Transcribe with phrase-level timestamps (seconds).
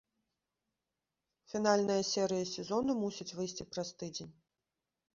[1.53, 4.37] Фінальная серыя сезону мусіць выйсці праз тыдзень.